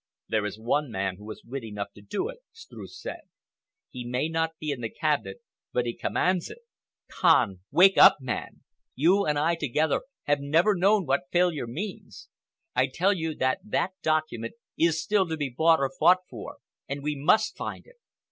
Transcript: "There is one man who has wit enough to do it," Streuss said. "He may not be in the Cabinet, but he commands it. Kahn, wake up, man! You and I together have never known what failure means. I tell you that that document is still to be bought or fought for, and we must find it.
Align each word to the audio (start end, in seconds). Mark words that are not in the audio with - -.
"There 0.29 0.47
is 0.47 0.57
one 0.59 0.89
man 0.89 1.17
who 1.17 1.29
has 1.29 1.43
wit 1.45 1.63
enough 1.63 1.89
to 1.93 2.01
do 2.01 2.27
it," 2.27 2.39
Streuss 2.51 2.99
said. 2.99 3.21
"He 3.91 4.03
may 4.03 4.29
not 4.29 4.57
be 4.57 4.71
in 4.71 4.81
the 4.81 4.89
Cabinet, 4.89 5.43
but 5.73 5.85
he 5.85 5.93
commands 5.95 6.49
it. 6.49 6.57
Kahn, 7.07 7.59
wake 7.69 7.99
up, 7.99 8.17
man! 8.19 8.63
You 8.95 9.27
and 9.27 9.37
I 9.37 9.53
together 9.53 10.01
have 10.23 10.39
never 10.39 10.73
known 10.73 11.05
what 11.05 11.29
failure 11.31 11.67
means. 11.67 12.29
I 12.75 12.87
tell 12.91 13.13
you 13.13 13.35
that 13.35 13.59
that 13.63 13.91
document 14.01 14.55
is 14.75 14.99
still 14.99 15.27
to 15.27 15.37
be 15.37 15.53
bought 15.55 15.77
or 15.79 15.91
fought 15.99 16.21
for, 16.27 16.57
and 16.89 17.03
we 17.03 17.15
must 17.15 17.55
find 17.55 17.85
it. 17.85 17.97